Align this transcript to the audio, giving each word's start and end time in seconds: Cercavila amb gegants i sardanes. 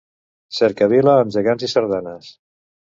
Cercavila 0.59 1.15
amb 1.19 1.37
gegants 1.37 1.69
i 1.71 1.73
sardanes. 1.77 2.37